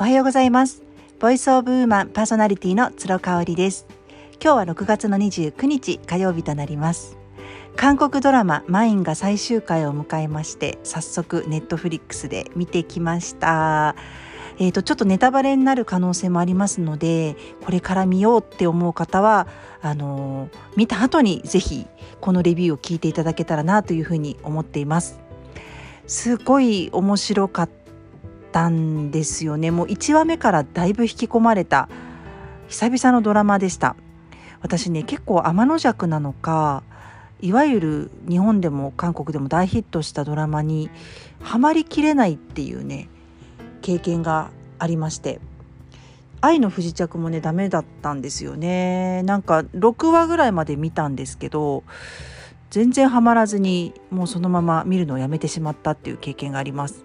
[0.00, 0.84] おはようございます。
[1.18, 3.84] ボイスオブウーマンパーソナリティの鶴香織です。
[4.40, 7.18] 今日は6月の29日火曜日となります。
[7.74, 13.96] 韓国ドラママインが最終回を迎えまして早速ネットフリックスで見てきました。
[14.60, 19.48] えーと、ちょっとネタバレになる可能性もありますのでこれから見ようって思う方は
[19.82, 21.86] あのー、見た後にぜひ
[22.20, 25.18] このレビューを聞いていただけたらなというふうに思っています。
[26.08, 27.68] すごい面白かっ
[28.58, 29.70] たんですよね。
[29.70, 31.88] もう1話目からだいぶ引き込まれた
[32.66, 33.94] 久々のドラマでした。
[34.60, 36.82] 私ね結構天の弱なのか
[37.40, 40.90] いわゆる日本でも韓国でも大ヒットしたドラマに
[41.40, 43.08] はまりきれないっていうね
[43.80, 44.50] 経験が
[44.80, 45.40] ありまして。
[46.40, 49.22] 愛の不時着もねダメだったんですよね。
[49.24, 51.82] なんか6話ぐらいまで見たんですけど
[52.70, 57.04] 全然ハマらずにもうそのまま見るのをやめてしまったっていう経験があります。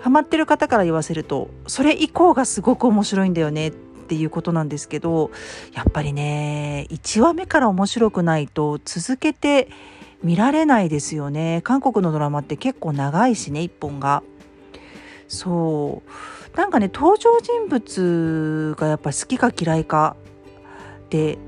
[0.00, 5.30] ハマってる方から言わせるとそれ以降がすごく面白いんだよねっていうことなんですけど
[5.72, 9.68] やっぱりね1話目から面白くないと続けて
[10.22, 11.60] 見られないですよね。
[11.64, 14.22] 韓国のドラマって結構長いしね1本が。
[15.28, 16.56] そう。
[16.58, 20.16] なんかね登場人物がやっぱ好きか嫌いか
[21.08, 21.38] で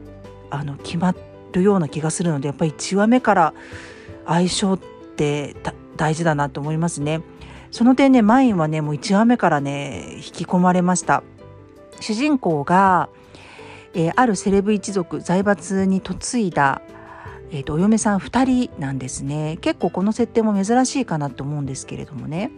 [0.50, 1.14] あの決ま
[1.52, 3.54] るような気がするのでやっぱり1話目から
[4.26, 5.56] 相性って
[5.96, 7.20] 大事だなと思いますね。
[7.72, 11.24] その点ねマインはねもう1話目からね引き込まれました。
[12.00, 13.08] 主人公が、
[13.94, 16.82] えー、あるセレブ一族財閥に嫁いだ、
[17.50, 19.56] えーと、お嫁さん2人なんですね。
[19.60, 22.50] 結構この設定も珍しいかなと思うんですけれどもね。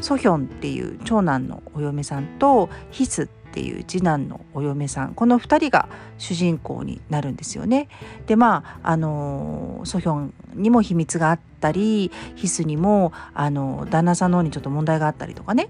[0.00, 7.88] ソヒョンっていう長男のお嫁さんとヒスっっていう次男のお嫁さんこの2人が主人公になるんですよね。
[8.26, 15.68] でまああのソヒョンにも秘密があったりヒスにもあの旦那さんの方にちょっと問題があったりとかね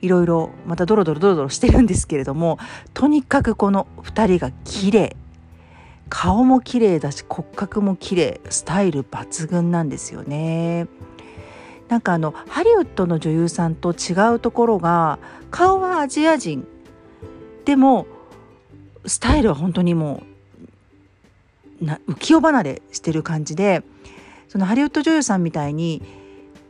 [0.00, 2.58] いろいろまたドロドロドロドロしてるんですけれども
[2.94, 5.16] とにかくこの2人が綺麗
[6.10, 10.86] 顔も綺麗だし骨格も綺麗スタイル抜群なんですよね。
[11.88, 15.18] なんかあのハリウッドの女優さんと違うところが
[15.50, 16.66] 顔はアジア人
[17.68, 18.06] でも
[19.04, 20.22] スタイルは本当にも
[21.82, 23.82] うな浮世離れしてる感じで
[24.48, 26.00] そのハリウッド女優さんみたいに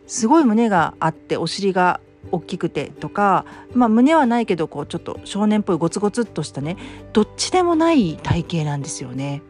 [0.08, 2.00] すごい胸があってお尻が
[2.32, 3.44] 大きくてとか、
[3.74, 6.76] まあ、胸はないけどこうちょっと少年っぽいゴツゴツっとしたね
[7.12, 9.40] どっちでもない体型なんですよね。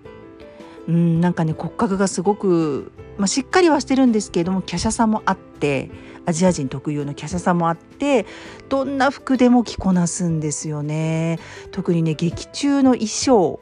[0.89, 5.91] うんなんかね骨格がすごく、まあ、しっかりはしてるんですけれども華奢さもあって
[6.25, 8.27] アジア人特有の華奢さもあって
[8.69, 11.39] どんな服でも着こなすんですよね。
[11.73, 13.61] 特にね劇中の衣装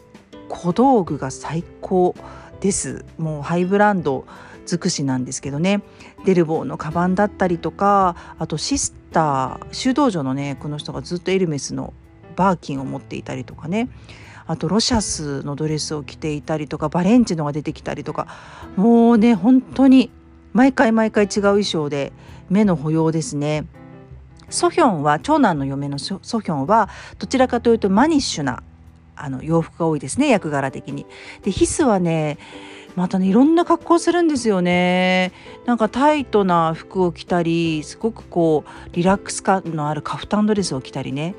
[0.49, 2.15] 小道具が最高
[2.61, 3.05] です。
[3.19, 4.25] もうハイブランド
[4.65, 5.83] 尽くしなんですけどね。
[6.25, 11.93] デルボーのカバンだったりとかあとシスター修道女のねこの人がずっとエルメスの
[12.35, 13.89] バーキンを持っていたりとかね。
[14.47, 18.29] あとロシャスのドレスを着ていたりとかバレンチノが出てきたりとか
[18.77, 20.11] もうね本当に
[20.53, 22.13] 毎回毎回違う衣装で
[22.49, 23.67] 目の保養ですね。
[24.49, 28.63] ソヒョンは長男の嫁のソヒョンはどちらかというとマニッシュな
[29.17, 31.07] あの洋服が多いですね役柄的に。
[31.43, 32.39] でヒスはね
[32.95, 35.33] またねいろんな格好するんですよね
[35.67, 41.35] なんかタイトな服を着たりすごくこうリラックス感のあるカフタンドレスを着たりね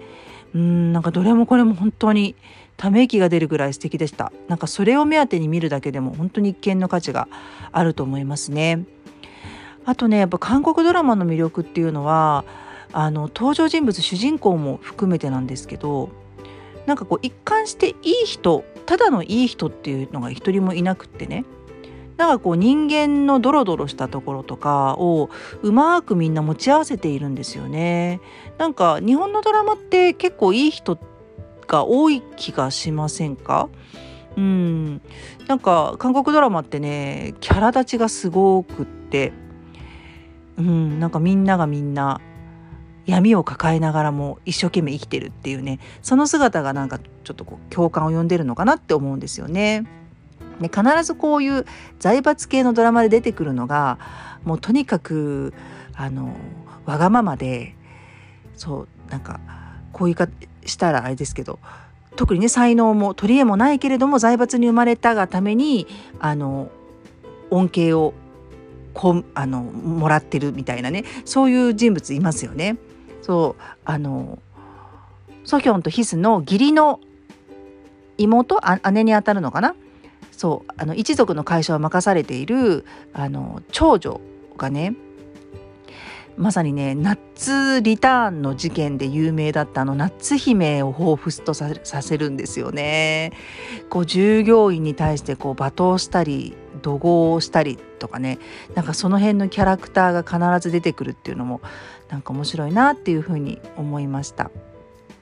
[0.53, 2.35] うんなんかどれもこれも本当に
[2.77, 7.27] ため息が出るぐらい素敵でしたなんかそれを目当てに見るだけでも本当に一見の価値が
[7.71, 8.85] あると思いますね
[9.85, 12.45] あとねやっぱ韓国ドラマの魅力っていうのは
[12.93, 16.09] あの登場人物主人公も含めてなんですけど
[16.85, 21.43] なんかこう一貫していい人ただのいい人っていうのが一人もいなくってね
[22.17, 25.29] なんかこう人間のドロドロしたところとかを
[25.61, 28.19] うまくみんな持ち合わせているんですよね。
[28.57, 30.97] なんか日本のドラマって結構いい人
[31.67, 33.69] が多い気がしませんか？
[34.35, 35.01] うん。
[35.47, 39.33] なんか韓国ドラマってねキャラ立ちがすごくって
[40.57, 40.99] うん。
[40.99, 42.21] なんかみんながみんな
[43.05, 49.85] 闇を抱えながらも一生懸命生きてるっていうねその姿がなんかちょっとこう共感を呼んでるのかなって思うんですよね。
[50.59, 51.65] ね必ずこういう
[51.99, 53.97] 財閥系のドラマで出てくるのが
[54.43, 55.53] もうとにかく
[55.95, 56.35] あの
[56.85, 57.75] わがままで
[58.55, 59.39] そうなんか
[59.97, 60.27] こういうか
[60.63, 61.57] したらあれですけど
[62.15, 65.87] 特にね才能も取り柄もないけれども財閥に生まれたがために
[66.19, 66.69] あの
[67.49, 68.13] 恩恵を
[68.93, 72.77] こあのもらってるみたいなねそういう人物いますよね。
[73.23, 74.39] そうあの
[75.43, 76.99] ソヒョンとヒスの義理の
[78.17, 78.59] 妹
[78.91, 79.75] 姉にあたるのかな？
[80.31, 84.21] そうあの一族の会社を任されているあの長女
[84.57, 84.95] がね
[86.37, 93.33] まさにねナッツリターンの事件で有名だったあのナッツ姫を彷彿とさせるんですよね。
[93.89, 98.37] こう従業員に対してこう罵倒したり怒号をしたりとかね
[98.75, 101.59] なんかその辺のキャラクターが必ず出てくるっていうのも
[102.09, 104.51] なんか面白いなっていうふうに思いました。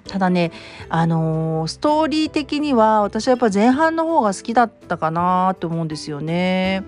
[0.07, 0.51] ただね、
[0.89, 6.83] あのー、ストーリー的には私はやっぱ前半の方が好きだったかなと思うんですよね。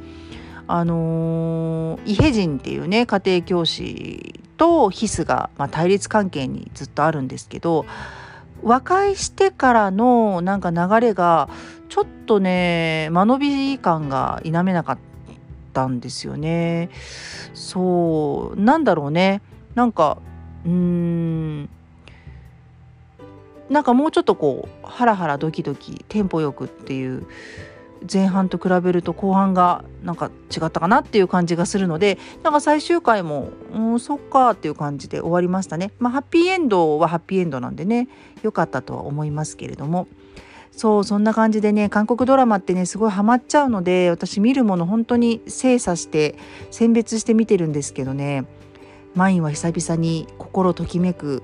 [0.67, 7.85] あのー、伊平人っていうね家庭教師とヒスが、まあ、対立関係にずっとあるんですけど
[8.63, 11.49] 和解してからのなんか流れが
[11.89, 14.97] ちょっとね間延び感が否めなかっ
[15.73, 16.89] たんですよね。
[17.53, 19.41] そうなんだろうね
[19.75, 20.17] なんか
[20.65, 21.69] うーん
[23.69, 27.27] なんかもうちょっとこうハラハラドキドキテンポよくっていう
[28.11, 35.91] 前半と比べると後半がなんか違ったかなっていう感じがするのでなんか最終回もうんそっかっていう感じで終わりましたね。
[35.99, 38.07] まあハッピーエンドはハッピーエンドなんでね
[38.43, 40.07] 良かったとは思いますけれども。
[40.71, 46.35] そうそんな感じでね韓国ドラマってねすごいハマっちゃうので私見るもの本当に精査して
[46.69, 48.45] 選別して見てるんですけどね。
[49.15, 51.41] マインは久々に心ときめく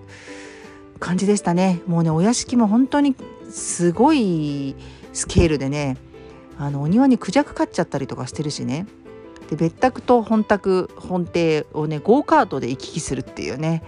[0.99, 1.81] 感じでしたね。
[1.87, 3.15] もうねお屋敷も本当に
[3.49, 4.75] すごい
[5.13, 5.97] スケールでね
[6.63, 8.85] あのお庭にクジャク飼っちゃったりとかしてるしね。
[9.49, 13.83] で別宅と本宅本邸をねゴーカートで行き来するっていうね。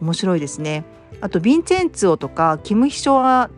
[0.00, 0.84] 面白いですね。
[1.20, 3.50] あとヴィンチェンツォとかキム・ヒショは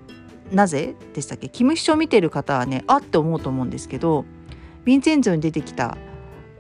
[0.51, 1.49] なぜでしたっけ？
[1.49, 4.27] キム・ヒショ見てる方はねあって思うと思うんですけど
[4.85, 5.97] ヴィンチェンツォに出てきた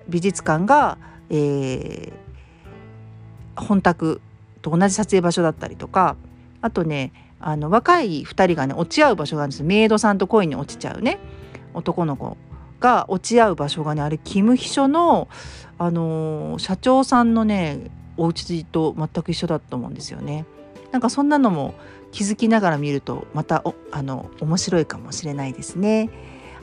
[0.08, 0.96] 美術館が、
[1.28, 4.22] えー、本宅
[4.62, 6.16] と同じ撮影場所だったりとか
[6.62, 9.62] あとねあの若い2人がね落ち合う場所があるんです。
[9.62, 11.18] メイドさんと恋に落ちちゃうね。
[11.74, 12.36] 男の子
[12.80, 15.28] が落ち合う場所がねあれキム秘書の、
[15.78, 20.44] あのー、社長さんのねお家と全く一緒だと思うんですよね。
[20.90, 21.74] なんかそんなのも
[22.10, 26.10] 気づきながら見るとまたおあの面白いかもしれないですね。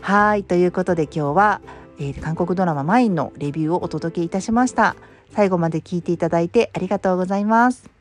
[0.01, 1.61] はいということで今日は、
[1.99, 4.95] えー、韓国ドラマ「マイン」のレビューをお届けいたしました。
[5.31, 7.98] 最後まで聞いていただいてありがとうございます。